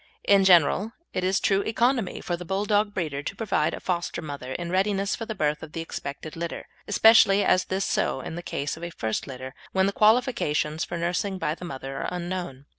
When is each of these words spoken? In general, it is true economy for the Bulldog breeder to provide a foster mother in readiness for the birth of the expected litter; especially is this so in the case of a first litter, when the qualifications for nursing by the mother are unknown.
In 0.23 0.45
general, 0.45 0.93
it 1.13 1.23
is 1.23 1.39
true 1.39 1.61
economy 1.61 2.21
for 2.21 2.35
the 2.35 2.43
Bulldog 2.43 2.91
breeder 2.91 3.21
to 3.21 3.35
provide 3.35 3.75
a 3.75 3.79
foster 3.79 4.19
mother 4.19 4.53
in 4.53 4.71
readiness 4.71 5.15
for 5.15 5.27
the 5.27 5.35
birth 5.35 5.61
of 5.61 5.73
the 5.73 5.81
expected 5.81 6.35
litter; 6.35 6.67
especially 6.87 7.43
is 7.43 7.65
this 7.65 7.85
so 7.85 8.19
in 8.19 8.33
the 8.33 8.41
case 8.41 8.75
of 8.75 8.83
a 8.83 8.89
first 8.89 9.27
litter, 9.27 9.53
when 9.73 9.85
the 9.85 9.91
qualifications 9.93 10.83
for 10.83 10.97
nursing 10.97 11.37
by 11.37 11.53
the 11.53 11.65
mother 11.65 11.97
are 11.97 12.07
unknown. 12.11 12.65